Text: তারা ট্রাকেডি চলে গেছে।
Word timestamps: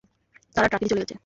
তারা 0.55 0.67
ট্রাকেডি 0.67 0.89
চলে 0.91 1.01
গেছে। 1.03 1.15